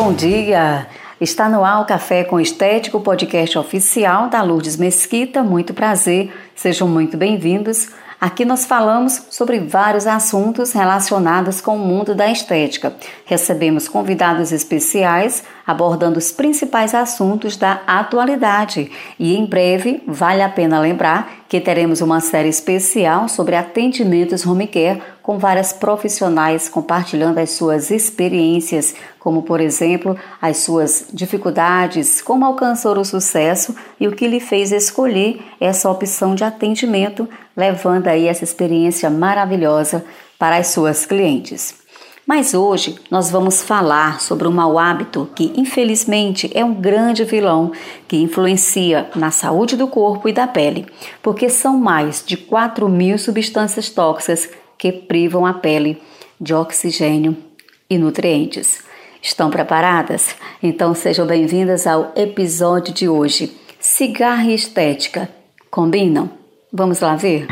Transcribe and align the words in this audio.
bom 0.00 0.12
dia! 0.12 0.86
Está 1.20 1.48
no 1.48 1.64
ar 1.64 1.80
o 1.80 1.84
Café 1.84 2.22
com 2.22 2.38
Estético, 2.38 3.00
podcast 3.00 3.58
oficial 3.58 4.28
da 4.28 4.40
Lourdes 4.42 4.76
Mesquita. 4.76 5.42
Muito 5.42 5.74
prazer, 5.74 6.32
sejam 6.54 6.86
muito 6.86 7.16
bem-vindos. 7.16 7.88
Aqui 8.20 8.44
nós 8.44 8.64
falamos 8.64 9.26
sobre 9.28 9.58
vários 9.58 10.06
assuntos 10.06 10.70
relacionados 10.70 11.60
com 11.60 11.74
o 11.74 11.80
mundo 11.80 12.14
da 12.14 12.30
estética. 12.30 12.94
Recebemos 13.24 13.88
convidados 13.88 14.52
especiais 14.52 15.42
abordando 15.68 16.18
os 16.18 16.32
principais 16.32 16.94
assuntos 16.94 17.54
da 17.54 17.82
atualidade. 17.86 18.90
E 19.18 19.36
em 19.36 19.44
breve, 19.44 20.02
vale 20.06 20.40
a 20.40 20.48
pena 20.48 20.80
lembrar 20.80 21.44
que 21.46 21.60
teremos 21.60 22.00
uma 22.00 22.20
série 22.20 22.48
especial 22.48 23.28
sobre 23.28 23.54
atendimentos 23.54 24.46
home 24.46 24.66
care 24.66 25.02
com 25.22 25.38
várias 25.38 25.70
profissionais 25.70 26.70
compartilhando 26.70 27.36
as 27.36 27.50
suas 27.50 27.90
experiências, 27.90 28.94
como 29.18 29.42
por 29.42 29.60
exemplo, 29.60 30.16
as 30.40 30.56
suas 30.56 31.08
dificuldades, 31.12 32.22
como 32.22 32.46
alcançou 32.46 32.96
o 32.96 33.04
sucesso 33.04 33.76
e 34.00 34.08
o 34.08 34.12
que 34.12 34.26
lhe 34.26 34.40
fez 34.40 34.72
escolher 34.72 35.38
essa 35.60 35.90
opção 35.90 36.34
de 36.34 36.44
atendimento, 36.44 37.28
levando 37.54 38.08
aí 38.08 38.26
essa 38.26 38.42
experiência 38.42 39.10
maravilhosa 39.10 40.02
para 40.38 40.56
as 40.56 40.68
suas 40.68 41.04
clientes. 41.04 41.87
Mas 42.28 42.52
hoje 42.52 42.96
nós 43.10 43.30
vamos 43.30 43.62
falar 43.62 44.20
sobre 44.20 44.46
um 44.46 44.50
mau 44.50 44.78
hábito 44.78 45.30
que, 45.34 45.50
infelizmente, 45.56 46.50
é 46.52 46.62
um 46.62 46.74
grande 46.74 47.24
vilão 47.24 47.72
que 48.06 48.18
influencia 48.18 49.08
na 49.14 49.30
saúde 49.30 49.78
do 49.78 49.88
corpo 49.88 50.28
e 50.28 50.32
da 50.34 50.46
pele, 50.46 50.84
porque 51.22 51.48
são 51.48 51.78
mais 51.78 52.22
de 52.26 52.36
4 52.36 52.86
mil 52.86 53.16
substâncias 53.16 53.88
tóxicas 53.88 54.50
que 54.76 54.92
privam 54.92 55.46
a 55.46 55.54
pele 55.54 56.02
de 56.38 56.52
oxigênio 56.52 57.34
e 57.88 57.96
nutrientes. 57.96 58.82
Estão 59.22 59.48
preparadas? 59.48 60.36
Então 60.62 60.94
sejam 60.94 61.26
bem-vindas 61.26 61.86
ao 61.86 62.12
episódio 62.14 62.92
de 62.92 63.08
hoje. 63.08 63.56
Cigarro 63.80 64.50
e 64.50 64.54
estética 64.54 65.30
combinam? 65.70 66.28
Vamos 66.70 67.00
lá 67.00 67.16
ver? 67.16 67.46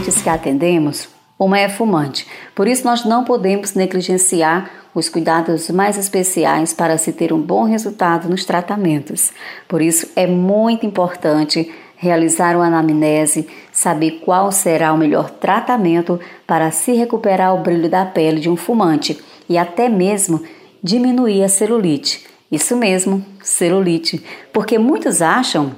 Clientes 0.00 0.22
que 0.22 0.28
atendemos, 0.28 1.08
uma 1.38 1.58
é 1.58 1.68
fumante. 1.68 2.26
Por 2.54 2.66
isso, 2.66 2.84
nós 2.84 3.04
não 3.04 3.22
podemos 3.22 3.74
negligenciar 3.74 4.70
os 4.94 5.08
cuidados 5.08 5.68
mais 5.70 5.98
especiais 5.98 6.72
para 6.72 6.96
se 6.96 7.12
ter 7.12 7.32
um 7.32 7.40
bom 7.40 7.64
resultado 7.64 8.28
nos 8.28 8.44
tratamentos. 8.44 9.30
Por 9.68 9.82
isso, 9.82 10.08
é 10.16 10.26
muito 10.26 10.86
importante 10.86 11.70
realizar 11.96 12.56
uma 12.56 12.66
anamnese, 12.66 13.46
saber 13.70 14.22
qual 14.24 14.50
será 14.50 14.92
o 14.92 14.98
melhor 14.98 15.30
tratamento 15.30 16.18
para 16.46 16.70
se 16.70 16.92
recuperar 16.92 17.54
o 17.54 17.62
brilho 17.62 17.90
da 17.90 18.06
pele 18.06 18.40
de 18.40 18.48
um 18.48 18.56
fumante 18.56 19.20
e 19.48 19.58
até 19.58 19.88
mesmo 19.88 20.42
diminuir 20.82 21.44
a 21.44 21.48
celulite. 21.48 22.26
Isso 22.50 22.74
mesmo, 22.74 23.24
celulite, 23.42 24.22
porque 24.52 24.78
muitos 24.78 25.20
acham 25.20 25.72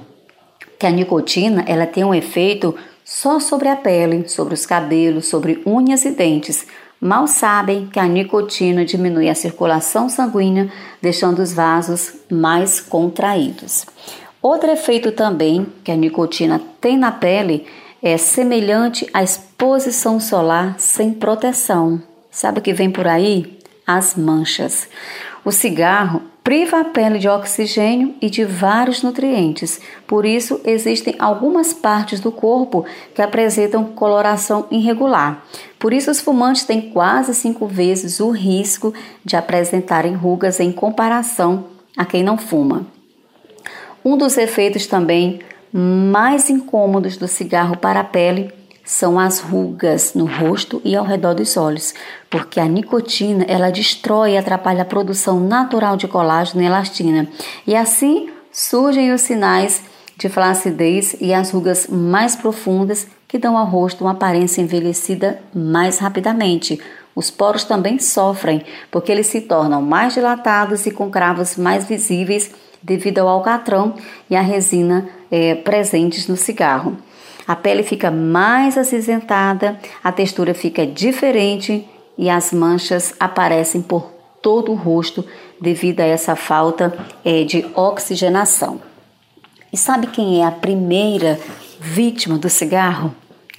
que 0.79 0.87
a 0.87 0.91
nicotina 0.91 1.63
ela 1.67 1.85
tem 1.85 2.03
um 2.03 2.13
efeito 2.13 2.73
só 3.13 3.39
sobre 3.39 3.69
a 3.69 3.75
pele, 3.75 4.27
sobre 4.27 4.55
os 4.55 4.65
cabelos, 4.65 5.27
sobre 5.27 5.61
unhas 5.67 6.03
e 6.03 6.09
dentes. 6.09 6.65
Mal 6.99 7.27
sabem 7.27 7.85
que 7.85 7.99
a 7.99 8.07
nicotina 8.07 8.83
diminui 8.83 9.29
a 9.29 9.35
circulação 9.35 10.09
sanguínea, 10.09 10.71
deixando 10.99 11.39
os 11.39 11.53
vasos 11.53 12.15
mais 12.31 12.81
contraídos. 12.81 13.85
Outro 14.41 14.71
efeito 14.71 15.11
também 15.11 15.67
que 15.83 15.91
a 15.91 15.95
nicotina 15.95 16.59
tem 16.81 16.97
na 16.97 17.11
pele 17.11 17.67
é 18.01 18.17
semelhante 18.17 19.07
à 19.13 19.21
exposição 19.21 20.19
solar 20.19 20.79
sem 20.79 21.13
proteção. 21.13 22.01
Sabe 22.31 22.59
o 22.59 22.61
que 22.63 22.73
vem 22.73 22.89
por 22.89 23.05
aí? 23.05 23.59
As 23.85 24.15
manchas. 24.15 24.89
O 25.45 25.51
cigarro 25.51 26.23
priva 26.43 26.81
a 26.81 26.83
pele 26.83 27.19
de 27.19 27.29
oxigênio 27.29 28.15
e 28.21 28.29
de 28.29 28.43
vários 28.43 29.01
nutrientes. 29.01 29.79
Por 30.05 30.25
isso, 30.25 30.59
existem 30.65 31.15
algumas 31.17 31.73
partes 31.73 32.19
do 32.19 32.31
corpo 32.31 32.85
que 33.15 33.21
apresentam 33.21 33.85
coloração 33.85 34.67
irregular. 34.69 35.43
Por 35.79 35.93
isso, 35.93 36.11
os 36.11 36.19
fumantes 36.19 36.65
têm 36.65 36.89
quase 36.89 37.33
cinco 37.33 37.65
vezes 37.65 38.19
o 38.19 38.29
risco 38.29 38.93
de 39.23 39.37
apresentarem 39.37 40.13
rugas 40.13 40.59
em 40.59 40.71
comparação 40.71 41.65
a 41.95 42.03
quem 42.03 42.23
não 42.23 42.37
fuma. 42.37 42.85
Um 44.03 44.17
dos 44.17 44.37
efeitos 44.37 44.85
também 44.85 45.39
mais 45.71 46.49
incômodos 46.49 47.15
do 47.15 47.27
cigarro 47.27 47.77
para 47.77 48.01
a 48.01 48.03
pele 48.03 48.51
são 48.83 49.17
as 49.17 49.39
rugas 49.39 50.13
no 50.13 50.25
rosto 50.25 50.81
e 50.83 50.95
ao 50.95 51.05
redor 51.05 51.33
dos 51.33 51.55
olhos, 51.55 51.93
porque 52.29 52.59
a 52.59 52.65
nicotina 52.65 53.45
ela 53.47 53.71
destrói 53.71 54.33
e 54.33 54.37
atrapalha 54.37 54.81
a 54.81 54.85
produção 54.85 55.39
natural 55.39 55.95
de 55.95 56.07
colágeno 56.07 56.61
e 56.61 56.65
elastina, 56.65 57.27
e 57.65 57.75
assim 57.75 58.29
surgem 58.51 59.13
os 59.13 59.21
sinais 59.21 59.81
de 60.17 60.29
flacidez 60.29 61.15
e 61.19 61.33
as 61.33 61.51
rugas 61.51 61.87
mais 61.87 62.35
profundas 62.35 63.07
que 63.27 63.39
dão 63.39 63.57
ao 63.57 63.65
rosto 63.65 64.03
uma 64.03 64.11
aparência 64.11 64.61
envelhecida 64.61 65.39
mais 65.53 65.97
rapidamente. 65.97 66.79
Os 67.15 67.31
poros 67.31 67.63
também 67.63 67.99
sofrem, 67.99 68.63
porque 68.91 69.11
eles 69.11 69.27
se 69.27 69.41
tornam 69.41 69.81
mais 69.81 70.13
dilatados 70.13 70.85
e 70.85 70.91
com 70.91 71.09
cravos 71.09 71.57
mais 71.57 71.85
visíveis 71.85 72.51
devido 72.81 73.19
ao 73.19 73.27
alcatrão 73.27 73.95
e 74.29 74.35
à 74.35 74.41
resina 74.41 75.07
é, 75.31 75.55
presentes 75.55 76.27
no 76.27 76.35
cigarro. 76.35 76.97
A 77.47 77.55
pele 77.55 77.83
fica 77.83 78.09
mais 78.09 78.77
acinzentada, 78.77 79.79
a 80.03 80.11
textura 80.11 80.53
fica 80.53 80.85
diferente 80.85 81.87
e 82.17 82.29
as 82.29 82.53
manchas 82.53 83.13
aparecem 83.19 83.81
por 83.81 84.11
todo 84.41 84.71
o 84.71 84.75
rosto 84.75 85.25
devido 85.59 86.01
a 86.01 86.05
essa 86.05 86.35
falta 86.35 86.93
é, 87.23 87.43
de 87.43 87.65
oxigenação. 87.75 88.81
E 89.71 89.77
sabe 89.77 90.07
quem 90.07 90.41
é 90.41 90.45
a 90.45 90.51
primeira 90.51 91.39
vítima 91.79 92.37
do 92.37 92.49
cigarro? 92.49 93.15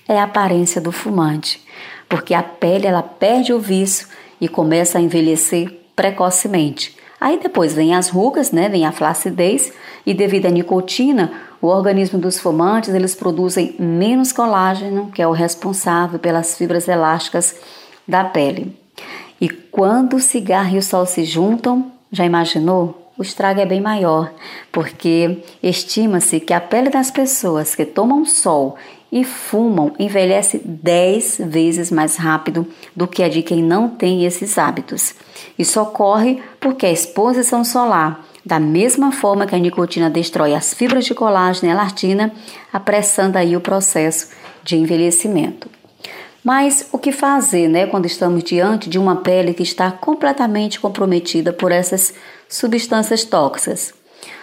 É 0.06 0.19
a 0.19 0.25
aparência 0.25 0.81
do 0.81 0.93
fumante, 0.93 1.61
porque 2.09 2.34
a 2.34 2.43
pele 2.43 2.87
ela 2.87 3.03
perde 3.03 3.53
o 3.53 3.59
vício 3.59 4.06
e 4.41 4.47
começa 4.47 4.99
a 4.99 5.00
envelhecer 5.00 5.81
precocemente. 5.97 6.94
Aí 7.21 7.39
depois 7.39 7.75
vem 7.75 7.94
as 7.94 8.11
rugas, 8.11 8.53
né? 8.53 8.69
Vem 8.69 8.84
a 8.84 8.93
flacidez 8.93 9.73
e 10.05 10.12
devido 10.12 10.47
à 10.47 10.50
nicotina, 10.50 11.33
o 11.64 11.69
organismo 11.69 12.19
dos 12.19 12.38
fumantes 12.38 12.92
eles 12.92 13.14
produzem 13.14 13.75
menos 13.78 14.32
colágeno, 14.32 15.10
que 15.10 15.22
é 15.22 15.26
o 15.26 15.32
responsável 15.32 16.19
pelas 16.19 16.58
fibras 16.58 16.86
elásticas 16.88 17.56
da 18.06 18.22
pele. 18.22 18.76
E 19.41 19.48
quando 19.48 20.16
o 20.16 20.20
cigarro 20.20 20.75
e 20.75 20.78
o 20.78 20.82
sol 20.82 21.06
se 21.06 21.25
juntam, 21.25 21.91
já 22.12 22.22
imaginou? 22.22 23.10
O 23.16 23.22
estrago 23.22 23.60
é 23.60 23.64
bem 23.64 23.80
maior, 23.80 24.30
porque 24.70 25.42
estima-se 25.62 26.38
que 26.38 26.52
a 26.52 26.60
pele 26.60 26.91
das 26.91 27.10
pessoas 27.10 27.75
que 27.75 27.86
tomam 27.86 28.26
sol 28.26 28.76
e 29.10 29.25
fumam 29.25 29.94
envelhece 29.98 30.58
10 30.58 31.41
vezes 31.46 31.91
mais 31.91 32.16
rápido 32.16 32.66
do 32.94 33.08
que 33.08 33.22
a 33.22 33.28
de 33.28 33.42
quem 33.42 33.62
não 33.62 33.88
tem 33.88 34.26
esses 34.26 34.58
hábitos. 34.58 35.14
Isso 35.58 35.81
ocorre 35.81 36.42
porque 36.60 36.84
a 36.84 36.92
exposição 36.92 37.64
solar 37.64 38.22
da 38.44 38.60
mesma 38.60 39.10
forma 39.10 39.47
que 39.47 39.55
a 39.55 39.59
nicotina 39.59 40.10
destrói 40.10 40.55
as 40.55 40.75
fibras 40.75 41.05
de 41.05 41.15
colágeno 41.15 41.69
e 41.69 41.75
elastina, 41.75 42.32
apressando 42.72 43.38
aí 43.38 43.56
o 43.56 43.60
processo 43.60 44.28
de 44.62 44.77
envelhecimento. 44.77 45.69
Mas 46.44 46.88
o 46.93 46.99
que 46.99 47.10
fazer, 47.10 47.69
né, 47.69 47.87
quando 47.87 48.05
estamos 48.05 48.44
diante 48.44 48.91
de 48.91 48.99
uma 48.99 49.16
pele 49.16 49.55
que 49.55 49.62
está 49.62 49.91
completamente 49.91 50.78
comprometida 50.78 51.55
por 51.55 51.72
essas 51.72 52.12
substâncias 52.49 53.25
tóxicas? 53.25 53.94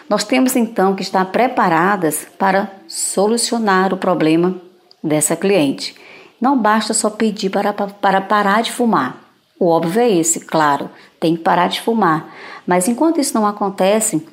Nós 0.10 0.24
temos 0.24 0.56
então 0.56 0.96
que 0.96 1.04
estar 1.04 1.24
preparadas 1.26 2.28
para 2.40 2.72
solucionar 2.88 3.94
o 3.94 3.98
problema 3.98 4.60
dessa 5.04 5.36
cliente. 5.36 5.96
Não 6.42 6.58
basta 6.58 6.94
só 6.94 7.10
pedir 7.10 7.52
para, 7.52 7.72
para 7.72 8.20
parar 8.20 8.64
de 8.64 8.72
fumar. 8.72 9.31
O 9.62 9.68
óbvio 9.68 10.02
é 10.02 10.10
esse, 10.10 10.40
claro, 10.40 10.90
tem 11.20 11.36
que 11.36 11.44
parar 11.44 11.68
de 11.68 11.82
fumar. 11.82 12.34
Mas 12.66 12.88
enquanto 12.88 13.20
isso 13.20 13.36
não 13.36 13.46
acontece, 13.46 14.26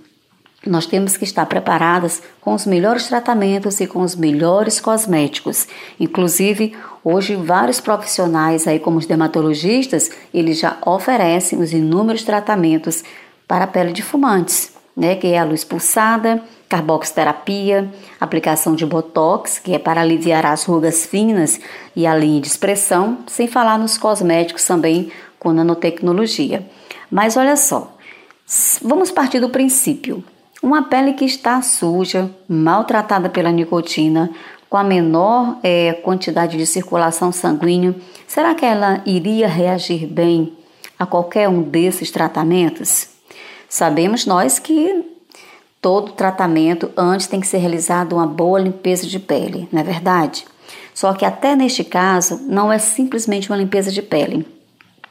nós 0.66 0.86
temos 0.86 1.18
que 1.18 1.24
estar 1.24 1.44
preparadas 1.44 2.22
com 2.40 2.54
os 2.54 2.64
melhores 2.64 3.08
tratamentos 3.08 3.78
e 3.78 3.86
com 3.86 4.00
os 4.00 4.16
melhores 4.16 4.80
cosméticos. 4.80 5.68
Inclusive, 6.00 6.74
hoje 7.04 7.36
vários 7.36 7.78
profissionais 7.78 8.66
aí 8.66 8.78
como 8.78 8.96
os 8.96 9.04
dermatologistas, 9.04 10.10
eles 10.32 10.58
já 10.58 10.78
oferecem 10.86 11.60
os 11.60 11.74
inúmeros 11.74 12.22
tratamentos 12.22 13.04
para 13.46 13.64
a 13.64 13.68
pele 13.68 13.92
de 13.92 14.02
fumantes, 14.02 14.77
né, 14.98 15.14
que 15.14 15.28
é 15.28 15.38
a 15.38 15.44
luz 15.44 15.62
pulsada, 15.62 16.42
carboxterapia, 16.68 17.88
aplicação 18.20 18.74
de 18.74 18.84
botox, 18.84 19.60
que 19.60 19.72
é 19.72 19.78
para 19.78 20.00
aliviar 20.00 20.44
as 20.44 20.64
rugas 20.64 21.06
finas 21.06 21.60
e 21.94 22.04
a 22.04 22.16
linha 22.16 22.40
de 22.40 22.48
expressão, 22.48 23.18
sem 23.28 23.46
falar 23.46 23.78
nos 23.78 23.96
cosméticos 23.96 24.66
também 24.66 25.12
com 25.38 25.52
nanotecnologia. 25.52 26.66
Mas 27.08 27.36
olha 27.36 27.56
só, 27.56 27.96
vamos 28.82 29.12
partir 29.12 29.38
do 29.38 29.48
princípio. 29.48 30.24
Uma 30.60 30.82
pele 30.82 31.12
que 31.12 31.24
está 31.24 31.62
suja, 31.62 32.28
maltratada 32.48 33.30
pela 33.30 33.52
nicotina, 33.52 34.28
com 34.68 34.76
a 34.76 34.82
menor 34.82 35.58
é, 35.62 35.92
quantidade 35.92 36.58
de 36.58 36.66
circulação 36.66 37.30
sanguínea, 37.30 37.94
será 38.26 38.52
que 38.52 38.66
ela 38.66 39.00
iria 39.06 39.46
reagir 39.46 40.08
bem 40.08 40.52
a 40.98 41.06
qualquer 41.06 41.48
um 41.48 41.62
desses 41.62 42.10
tratamentos? 42.10 43.07
Sabemos 43.68 44.24
nós 44.24 44.58
que 44.58 45.04
todo 45.80 46.12
tratamento 46.12 46.90
antes 46.96 47.26
tem 47.26 47.40
que 47.40 47.46
ser 47.46 47.58
realizado 47.58 48.14
uma 48.14 48.26
boa 48.26 48.58
limpeza 48.58 49.06
de 49.06 49.18
pele, 49.18 49.68
não 49.70 49.80
é 49.80 49.84
verdade? 49.84 50.46
Só 50.94 51.12
que 51.12 51.24
até 51.24 51.54
neste 51.54 51.84
caso 51.84 52.40
não 52.48 52.72
é 52.72 52.78
simplesmente 52.78 53.50
uma 53.50 53.56
limpeza 53.56 53.92
de 53.92 54.02
pele. 54.02 54.46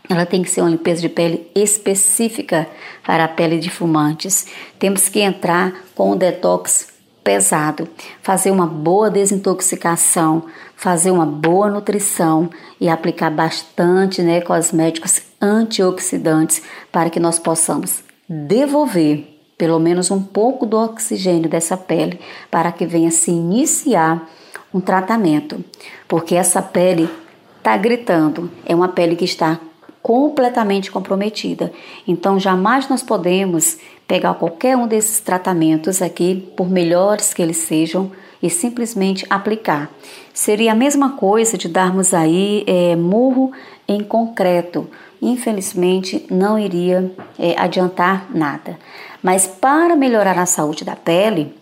Ela 0.10 0.26
tem 0.26 0.42
que 0.42 0.50
ser 0.50 0.62
uma 0.62 0.70
limpeza 0.70 1.02
de 1.02 1.10
pele 1.10 1.50
específica 1.54 2.68
para 3.06 3.26
a 3.26 3.28
pele 3.28 3.60
de 3.60 3.70
fumantes. 3.70 4.48
Temos 4.80 5.08
que 5.08 5.20
entrar 5.20 5.74
com 5.96 6.12
o 6.12 6.16
detox 6.16 6.88
pesado, 7.24 7.90
fazer 8.22 8.52
uma 8.52 8.66
boa 8.66 9.10
desintoxicação, 9.10 10.46
fazer 10.76 11.12
uma 11.12 11.26
boa 11.26 11.70
nutrição 11.70 12.50
e 12.80 12.88
aplicar 12.88 13.30
bastante 13.30 14.22
né, 14.22 14.40
cosméticos 14.40 15.22
antioxidantes 15.42 16.62
para 16.90 17.10
que 17.10 17.20
nós 17.20 17.38
possamos 17.38 18.07
devolver 18.28 19.36
pelo 19.58 19.80
menos 19.80 20.12
um 20.12 20.22
pouco 20.22 20.66
do 20.66 20.78
oxigênio 20.78 21.50
dessa 21.50 21.76
pele 21.76 22.20
para 22.52 22.72
que 22.72 22.86
venha 22.86 23.10
se 23.10 23.32
iniciar 23.32 24.30
um 24.74 24.80
tratamento, 24.80 25.64
porque 26.08 26.36
essa 26.36 26.62
pele 26.62 27.10
está 27.58 27.76
gritando, 27.76 28.52
é 28.66 28.76
uma 28.76 28.90
pele 28.90 29.16
que 29.16 29.26
está 29.26 29.60
completamente 30.02 30.92
comprometida. 30.92 31.72
Então, 32.08 32.40
jamais 32.40 32.88
nós 32.88 33.04
podemos 33.04 33.78
pegar 34.08 34.36
qualquer 34.36 34.78
um 34.78 34.88
desses 34.88 35.20
tratamentos 35.20 36.02
aqui, 36.02 36.50
por 36.56 36.70
melhores 36.70 37.34
que 37.34 37.42
eles 37.42 37.58
sejam, 37.58 38.12
e 38.42 38.50
simplesmente 38.50 39.26
aplicar. 39.30 39.90
Seria 40.34 40.72
a 40.72 40.76
mesma 40.76 41.14
coisa 41.14 41.58
de 41.58 41.68
darmos 41.68 42.14
aí 42.14 42.64
é, 42.68 42.96
murro 42.96 43.52
em 43.88 44.04
concreto. 44.04 44.88
Infelizmente, 45.22 46.26
não 46.30 46.60
iria 46.60 47.12
é, 47.40 47.60
adiantar 47.60 48.28
nada. 48.34 48.78
Mas 49.24 49.48
para 49.48 49.96
melhorar 49.96 50.38
a 50.38 50.46
saúde 50.46 50.86
da 50.86 50.96
pele, 50.96 51.56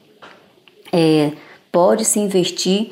é, 0.92 1.32
pode-se 1.72 2.20
investir 2.20 2.92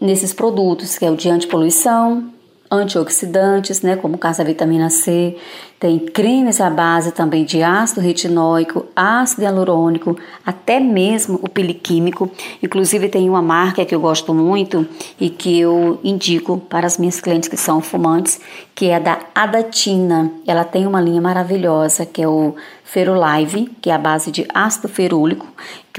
nesses 0.00 0.32
produtos, 0.32 0.96
que 0.96 1.04
é 1.04 1.10
o 1.10 1.16
de 1.16 1.28
antipoluição, 1.28 2.32
antioxidantes, 2.70 3.82
né, 3.82 3.96
como 3.96 4.14
o 4.14 4.18
caso 4.18 4.38
da 4.38 4.44
vitamina 4.44 4.88
C, 4.88 5.36
tem 5.80 5.98
cremes 5.98 6.60
à 6.60 6.68
base 6.68 7.10
também 7.10 7.42
de 7.42 7.62
ácido 7.62 8.02
retinóico, 8.02 8.84
ácido 8.94 9.40
hialurônico, 9.40 10.14
até 10.44 10.78
mesmo 10.78 11.40
o 11.42 11.48
piliquímico. 11.48 12.30
Inclusive 12.62 13.08
tem 13.08 13.30
uma 13.30 13.40
marca 13.40 13.86
que 13.86 13.94
eu 13.94 14.00
gosto 14.00 14.34
muito 14.34 14.86
e 15.18 15.30
que 15.30 15.58
eu 15.58 15.98
indico 16.04 16.58
para 16.58 16.86
as 16.86 16.98
minhas 16.98 17.18
clientes 17.18 17.48
que 17.48 17.56
são 17.56 17.80
fumantes, 17.80 18.38
que 18.74 18.90
é 18.90 19.00
da 19.00 19.20
Adatina. 19.34 20.30
Ela 20.46 20.64
tem 20.64 20.86
uma 20.86 21.00
linha 21.00 21.22
maravilhosa 21.22 22.04
que 22.04 22.20
é 22.20 22.28
o 22.28 22.54
Ferolive, 22.84 23.74
que 23.80 23.88
é 23.88 23.94
a 23.94 23.98
base 23.98 24.30
de 24.30 24.46
ácido 24.52 24.86
ferúlico, 24.86 25.46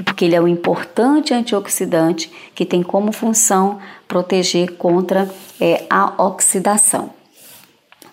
porque 0.04 0.26
ele 0.26 0.36
é 0.36 0.40
um 0.40 0.46
importante 0.46 1.34
antioxidante 1.34 2.30
que 2.54 2.64
tem 2.64 2.84
como 2.84 3.10
função 3.10 3.80
proteger 4.06 4.76
contra 4.76 5.28
é, 5.60 5.84
a 5.90 6.22
oxidação. 6.22 7.10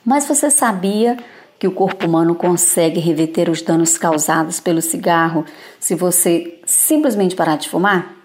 Mas 0.03 0.25
você 0.25 0.49
sabia 0.49 1.15
que 1.59 1.67
o 1.67 1.71
corpo 1.71 2.07
humano 2.07 2.33
consegue 2.33 3.01
reverter 3.01 3.49
os 3.49 3.61
danos 3.61 3.97
causados 3.97 4.61
pelo 4.61 4.81
cigarro 4.81 5.43
se 5.77 5.93
você 5.93 6.57
simplesmente 6.65 7.35
parar 7.35 7.57
de 7.57 7.67
fumar? 7.67 8.15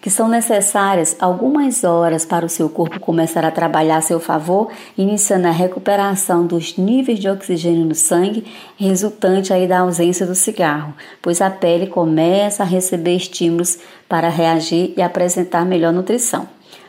Que 0.00 0.08
são 0.08 0.28
necessárias 0.28 1.16
algumas 1.20 1.84
horas 1.84 2.24
para 2.24 2.46
o 2.46 2.48
seu 2.48 2.68
corpo 2.68 2.98
começar 2.98 3.44
a 3.44 3.50
trabalhar 3.50 3.98
a 3.98 4.00
seu 4.00 4.18
favor, 4.18 4.70
iniciando 4.96 5.48
a 5.48 5.50
recuperação 5.50 6.46
dos 6.46 6.76
níveis 6.78 7.18
de 7.18 7.28
oxigênio 7.28 7.84
no 7.84 7.94
sangue, 7.94 8.46
resultante 8.78 9.52
aí 9.52 9.68
da 9.68 9.80
ausência 9.80 10.24
do 10.24 10.34
cigarro, 10.34 10.94
pois 11.20 11.40
a 11.40 11.50
pele 11.50 11.88
começa 11.88 12.62
a 12.62 12.66
receber 12.66 13.16
estímulos 13.16 13.78
para 14.08 14.28
reagir 14.28 14.94
e 14.96 15.02
apresentar 15.02 15.66
melhor 15.66 15.92
nutrição. 15.92 16.48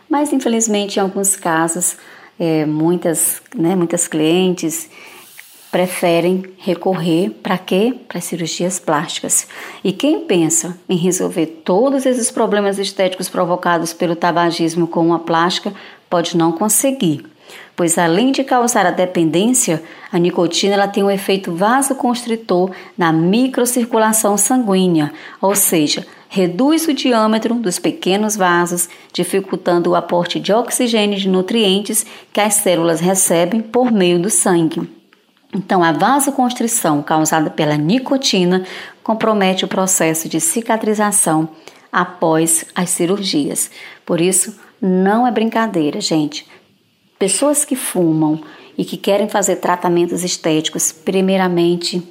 Mas 0.10 0.32
infelizmente 0.32 0.98
em 0.98 1.02
alguns 1.02 1.36
casos, 1.36 1.98
é, 2.40 2.66
muitas, 2.66 3.42
né, 3.56 3.76
muitas 3.76 4.08
clientes 4.08 4.90
preferem 5.72 6.44
recorrer 6.58 7.30
para 7.42 7.58
quê? 7.58 7.94
Para 8.08 8.20
cirurgias 8.20 8.78
plásticas. 8.78 9.48
E 9.84 9.94
quem 9.94 10.26
pensa 10.26 10.78
em 10.90 10.98
resolver 10.98 11.46
todos 11.64 12.06
esses 12.06 12.30
problemas 12.30 12.78
estéticos 12.78 13.30
provocados 13.30 13.94
pelo 13.94 14.16
tabagismo 14.16 14.86
com 14.86 15.06
uma 15.08 15.20
plástica 15.20 15.74
pode 16.10 16.36
não 16.36 16.52
conseguir, 16.52 17.26
pois 17.74 17.98
além 17.98 18.34
de 18.34 18.44
causar 18.44 18.86
a 18.86 18.92
dependência, 18.92 19.82
a 20.12 20.20
nicotina 20.20 20.74
ela 20.74 20.90
tem 20.90 21.04
um 21.04 21.10
efeito 21.10 21.54
vasoconstritor 21.54 22.72
na 22.98 23.14
microcirculação 23.14 24.38
sanguínea, 24.38 25.14
ou 25.42 25.56
seja, 25.56 26.06
reduz 26.28 26.86
o 26.86 26.94
diâmetro 26.94 27.56
dos 27.56 27.80
pequenos 27.80 28.36
vasos, 28.36 28.90
dificultando 29.14 29.92
o 29.92 29.96
aporte 29.96 30.38
de 30.38 30.52
oxigênio 30.52 31.18
e 31.18 31.22
de 31.22 31.30
nutrientes 31.30 32.06
que 32.34 32.42
as 32.42 32.56
células 32.56 33.00
recebem 33.00 33.62
por 33.62 33.90
meio 33.90 34.20
do 34.20 34.30
sangue. 34.30 35.01
Então, 35.54 35.84
a 35.84 35.92
vasoconstrição 35.92 37.02
causada 37.02 37.50
pela 37.50 37.76
nicotina 37.76 38.66
compromete 39.04 39.66
o 39.66 39.68
processo 39.68 40.30
de 40.30 40.40
cicatrização 40.40 41.50
após 41.92 42.66
as 42.74 42.90
cirurgias. 42.90 43.70
Por 44.06 44.22
isso, 44.22 44.58
não 44.82 45.28
é 45.28 45.32
brincadeira, 45.32 46.00
gente. 46.00 46.48
Pessoas 47.20 47.66
que 47.66 47.76
fumam 47.76 48.42
e 48.78 48.86
que 48.86 48.96
querem 48.96 49.28
fazer 49.28 49.58
tratamentos 49.58 50.24
estéticos, 50.24 50.92
primeiramente 50.92 52.02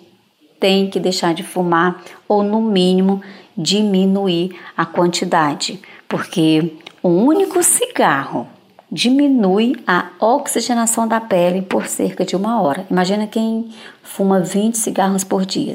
têm 0.61 0.91
que 0.91 1.01
deixar 1.01 1.33
de 1.33 1.43
fumar 1.43 2.03
ou, 2.29 2.43
no 2.43 2.61
mínimo, 2.61 3.23
diminuir 3.57 4.57
a 4.77 4.85
quantidade, 4.85 5.81
porque 6.07 6.77
o 7.03 7.09
único 7.09 7.63
cigarro 7.63 8.47
diminui 8.91 9.77
a 9.87 10.11
oxigenação 10.19 11.07
da 11.07 11.21
pele 11.21 11.63
por 11.63 11.87
cerca 11.87 12.25
de 12.25 12.35
uma 12.35 12.61
hora. 12.61 12.87
Imagina 12.91 13.27
quem 13.27 13.71
fuma 14.03 14.41
20 14.41 14.77
cigarros 14.77 15.23
por 15.23 15.47
dia. 15.47 15.75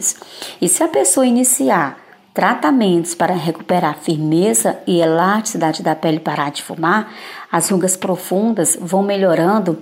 E 0.61 0.67
se 0.67 0.83
a 0.83 0.87
pessoa 0.87 1.25
iniciar 1.25 1.97
tratamentos 2.33 3.15
para 3.15 3.33
recuperar 3.33 3.97
firmeza 3.97 4.77
e 4.85 4.99
elasticidade 4.99 5.81
da 5.81 5.95
pele 5.95 6.19
parar 6.19 6.51
de 6.51 6.61
fumar, 6.61 7.13
as 7.49 7.69
rugas 7.69 7.95
profundas 7.95 8.77
vão 8.79 9.01
melhorando 9.01 9.79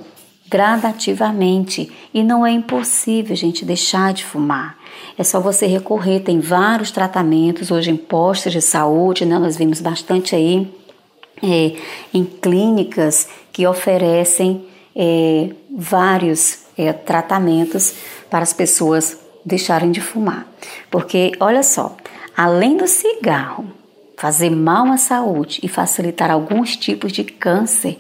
gradativamente 0.48 1.92
e 2.14 2.22
não 2.22 2.46
é 2.46 2.52
impossível, 2.52 3.36
gente, 3.36 3.66
deixar 3.66 4.14
de 4.14 4.24
fumar. 4.24 4.78
É 5.18 5.24
só 5.24 5.40
você 5.40 5.66
recorrer, 5.66 6.20
tem 6.20 6.40
vários 6.40 6.92
tratamentos 6.92 7.72
hoje 7.72 7.90
em 7.90 7.98
postos 7.98 8.52
de 8.52 8.62
saúde, 8.62 9.26
né? 9.26 9.40
Nós 9.40 9.58
vimos 9.58 9.82
bastante 9.82 10.36
aí 10.36 10.72
é, 11.42 11.76
em 12.14 12.24
clínicas 12.24 13.28
que 13.52 13.66
oferecem 13.66 14.66
é, 14.96 15.50
vários 15.76 16.60
é, 16.78 16.92
tratamentos 16.94 17.96
para 18.30 18.44
as 18.44 18.54
pessoas 18.54 19.18
deixarem 19.46 19.92
de 19.92 20.02
fumar. 20.02 20.48
Porque, 20.90 21.32
olha 21.40 21.64
só, 21.64 21.96
além 22.36 22.78
do 22.78 22.88
cigarro 22.88 23.66
fazer 24.18 24.50
mal 24.50 24.86
à 24.88 24.98
saúde 24.98 25.60
e 25.64 25.68
facilitar 25.68 26.32
alguns 26.32 26.78
tipos 26.78 27.12
de 27.12 27.24
câncer, 27.24 28.00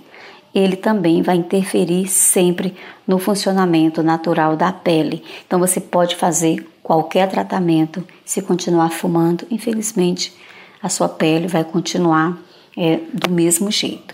ele 0.54 0.76
também 0.76 1.22
vai 1.22 1.36
interferir 1.36 2.08
sempre 2.08 2.76
no 3.08 3.18
funcionamento 3.18 4.04
natural 4.04 4.56
da 4.56 4.72
pele. 4.72 5.24
Então 5.46 5.60
você 5.60 5.82
pode 5.82 6.16
fazer 6.16 6.66
qualquer 6.82 7.30
tratamento, 7.30 8.06
se 8.24 8.42
continuar 8.42 8.90
fumando, 8.92 9.46
infelizmente 9.50 10.34
a 10.82 10.90
sua 10.90 11.10
pele 11.10 11.48
vai 11.48 11.64
continuar 11.64 12.38
é, 12.78 13.00
do 13.14 13.32
mesmo 13.32 13.72
jeito. 13.72 14.14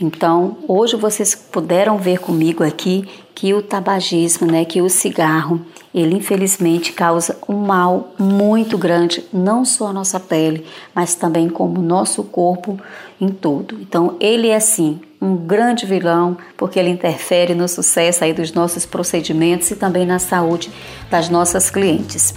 Então, 0.00 0.58
hoje 0.68 0.94
vocês 0.94 1.34
puderam 1.34 1.98
ver 1.98 2.20
comigo 2.20 2.62
aqui 2.62 3.04
que 3.34 3.52
o 3.52 3.62
tabagismo, 3.62 4.46
né, 4.46 4.64
que 4.64 4.80
o 4.80 4.88
cigarro, 4.88 5.60
ele 5.92 6.14
infelizmente 6.14 6.92
causa 6.92 7.36
um 7.48 7.56
mal 7.56 8.14
muito 8.18 8.78
grande, 8.78 9.24
não 9.32 9.64
só 9.64 9.88
à 9.88 9.92
nossa 9.92 10.20
pele, 10.20 10.64
mas 10.94 11.16
também 11.16 11.48
como 11.48 11.82
nosso 11.82 12.22
corpo 12.22 12.78
em 13.20 13.28
todo. 13.28 13.76
Então, 13.80 14.16
ele 14.20 14.48
é 14.48 14.60
sim 14.60 15.00
um 15.20 15.36
grande 15.36 15.84
vilão, 15.84 16.36
porque 16.56 16.78
ele 16.78 16.90
interfere 16.90 17.54
no 17.54 17.66
sucesso 17.66 18.22
aí 18.22 18.32
dos 18.32 18.52
nossos 18.52 18.86
procedimentos 18.86 19.68
e 19.70 19.76
também 19.76 20.06
na 20.06 20.20
saúde 20.20 20.70
das 21.10 21.28
nossas 21.28 21.70
clientes. 21.70 22.34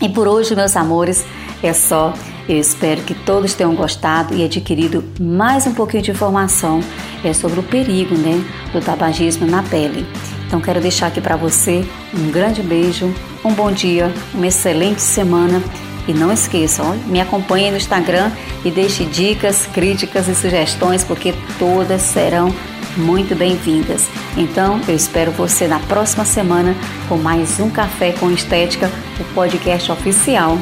E 0.00 0.08
por 0.08 0.28
hoje, 0.28 0.54
meus 0.54 0.76
amores, 0.76 1.24
é 1.62 1.72
só. 1.72 2.12
Eu 2.48 2.60
espero 2.60 3.02
que 3.02 3.14
todos 3.14 3.54
tenham 3.54 3.74
gostado 3.74 4.32
e 4.34 4.44
adquirido 4.44 5.02
mais 5.18 5.66
um 5.66 5.74
pouquinho 5.74 6.02
de 6.02 6.12
informação 6.12 6.80
é, 7.24 7.32
sobre 7.32 7.58
o 7.58 7.62
perigo 7.62 8.14
né, 8.14 8.40
do 8.72 8.80
tabagismo 8.80 9.46
na 9.46 9.64
pele. 9.64 10.06
Então 10.46 10.60
quero 10.60 10.80
deixar 10.80 11.08
aqui 11.08 11.20
para 11.20 11.34
você 11.34 11.84
um 12.14 12.30
grande 12.30 12.62
beijo, 12.62 13.12
um 13.44 13.52
bom 13.52 13.72
dia, 13.72 14.12
uma 14.32 14.46
excelente 14.46 15.02
semana 15.02 15.60
E 16.08 16.12
não 16.12 16.32
esqueça, 16.32 16.84
ó, 16.84 16.92
me 17.08 17.20
acompanhe 17.20 17.70
no 17.70 17.76
Instagram 17.76 18.30
e 18.64 18.70
deixe 18.70 19.04
dicas, 19.04 19.66
críticas 19.66 20.28
e 20.28 20.36
sugestões, 20.36 21.02
porque 21.02 21.34
todas 21.58 22.00
serão 22.02 22.54
muito 22.96 23.34
bem-vindas. 23.34 24.08
Então, 24.36 24.80
eu 24.88 24.94
espero 24.94 25.30
você 25.32 25.66
na 25.66 25.78
próxima 25.80 26.24
semana 26.24 26.74
com 27.08 27.16
mais 27.16 27.60
um 27.60 27.70
Café 27.70 28.12
com 28.12 28.30
Estética, 28.30 28.90
o 29.20 29.34
podcast 29.34 29.90
oficial 29.92 30.58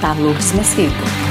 da 0.00 0.12
Lourdes 0.12 0.52
Mesquita. 0.52 1.25